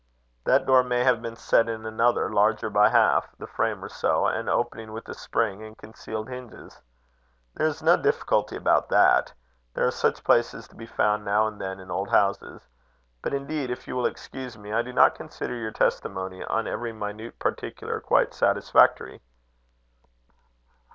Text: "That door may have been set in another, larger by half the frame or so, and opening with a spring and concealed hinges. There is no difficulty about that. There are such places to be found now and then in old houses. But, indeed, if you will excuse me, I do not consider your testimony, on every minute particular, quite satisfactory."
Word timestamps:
"That 0.45 0.65
door 0.65 0.83
may 0.83 1.03
have 1.03 1.21
been 1.21 1.35
set 1.35 1.69
in 1.69 1.85
another, 1.85 2.27
larger 2.27 2.71
by 2.71 2.89
half 2.89 3.37
the 3.37 3.45
frame 3.45 3.83
or 3.83 3.87
so, 3.89 4.25
and 4.25 4.49
opening 4.49 4.93
with 4.93 5.07
a 5.07 5.13
spring 5.13 5.61
and 5.61 5.77
concealed 5.77 6.27
hinges. 6.27 6.81
There 7.53 7.67
is 7.67 7.83
no 7.83 7.97
difficulty 7.97 8.55
about 8.55 8.89
that. 8.89 9.31
There 9.75 9.85
are 9.85 9.91
such 9.91 10.23
places 10.23 10.67
to 10.69 10.75
be 10.75 10.87
found 10.87 11.23
now 11.23 11.45
and 11.45 11.61
then 11.61 11.79
in 11.79 11.91
old 11.91 12.09
houses. 12.09 12.67
But, 13.21 13.35
indeed, 13.35 13.69
if 13.69 13.87
you 13.87 13.95
will 13.95 14.07
excuse 14.07 14.57
me, 14.57 14.73
I 14.73 14.81
do 14.81 14.91
not 14.91 15.13
consider 15.13 15.53
your 15.53 15.69
testimony, 15.69 16.43
on 16.45 16.65
every 16.65 16.93
minute 16.93 17.37
particular, 17.37 17.99
quite 17.99 18.33
satisfactory." 18.33 19.21